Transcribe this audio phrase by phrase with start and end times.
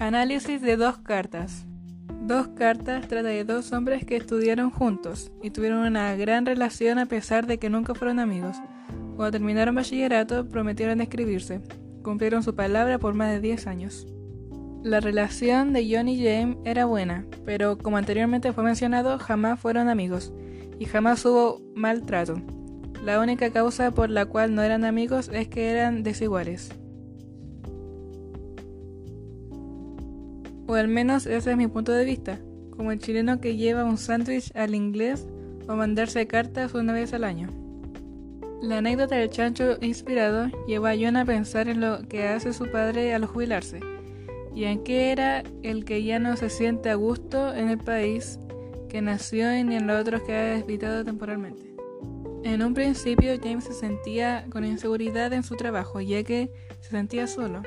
[0.00, 1.66] Análisis de dos cartas.
[2.22, 7.04] Dos cartas trata de dos hombres que estudiaron juntos y tuvieron una gran relación a
[7.04, 8.56] pesar de que nunca fueron amigos.
[9.14, 11.60] Cuando terminaron bachillerato prometieron escribirse.
[12.02, 14.06] Cumplieron su palabra por más de 10 años.
[14.82, 19.90] La relación de John y James era buena, pero como anteriormente fue mencionado, jamás fueron
[19.90, 20.32] amigos
[20.78, 22.40] y jamás hubo maltrato.
[23.04, 26.70] La única causa por la cual no eran amigos es que eran desiguales.
[30.70, 32.38] O al menos ese es mi punto de vista,
[32.76, 35.26] como el chileno que lleva un sándwich al inglés
[35.66, 37.48] o mandarse cartas una vez al año.
[38.62, 42.70] La anécdota del chancho inspirado llevó a John a pensar en lo que hace su
[42.70, 43.80] padre al jubilarse,
[44.54, 48.38] y en qué era el que ya no se siente a gusto en el país
[48.88, 51.74] que nació y en los otros que ha desvitado temporalmente.
[52.44, 57.26] En un principio James se sentía con inseguridad en su trabajo, ya que se sentía
[57.26, 57.60] solo,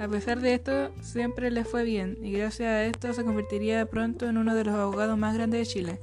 [0.00, 4.26] a pesar de esto, siempre le fue bien y gracias a esto se convertiría pronto
[4.26, 5.98] en uno de los abogados más grandes de Chile.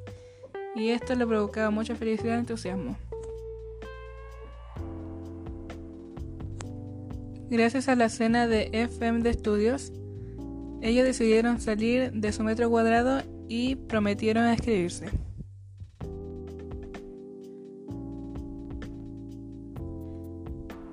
[0.76, 2.96] Y esto le provocaba mucha felicidad y entusiasmo.
[7.50, 9.92] Gracias a la cena de FM de estudios,
[10.84, 15.08] ellos decidieron salir de su metro cuadrado y prometieron escribirse.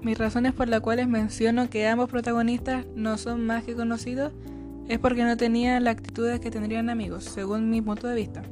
[0.05, 4.35] Mis razones por las cuales menciono que ambos protagonistas no son más que conocidos
[4.87, 8.43] es porque no tenían la actitudes que tendrían amigos, según mi punto de vista.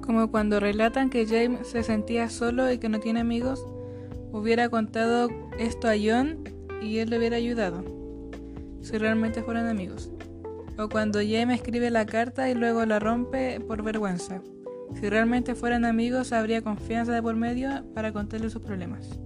[0.00, 3.66] Como cuando relatan que James se sentía solo y que no tiene amigos,
[4.30, 6.44] hubiera contado esto a John
[6.80, 7.82] y él le hubiera ayudado,
[8.80, 10.12] si realmente fueran amigos.
[10.78, 14.40] O cuando James escribe la carta y luego la rompe por vergüenza.
[14.94, 19.20] Si realmente fueran amigos, habría confianza de por medio para contarle sus problemas.